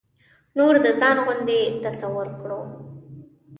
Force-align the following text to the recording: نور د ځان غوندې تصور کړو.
نور 0.57 0.73
د 0.85 0.87
ځان 0.99 1.17
غوندې 1.25 1.59
تصور 1.85 2.27
کړو. 2.39 2.61